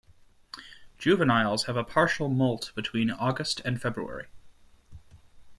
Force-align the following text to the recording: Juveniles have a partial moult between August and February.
Juveniles 0.97 1.65
have 1.65 1.77
a 1.77 1.83
partial 1.83 2.27
moult 2.27 2.71
between 2.75 3.11
August 3.11 3.59
and 3.63 3.79
February. 3.79 4.25